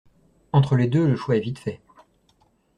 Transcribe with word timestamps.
Entre 0.51 0.77
les 0.77 0.87
deux, 0.87 1.05
le 1.07 1.15
choix 1.15 1.37
est 1.37 1.41
vite 1.41 1.59
fait. 1.59 1.79